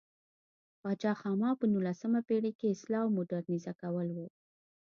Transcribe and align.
پاچا 0.81 1.13
خاما 1.21 1.49
په 1.59 1.65
نولسمه 1.73 2.19
پېړۍ 2.27 2.51
کې 2.59 2.73
اصلاح 2.73 3.01
او 3.05 3.15
مودرنیزه 3.17 3.73
کول 3.81 4.07
و. 4.13 4.17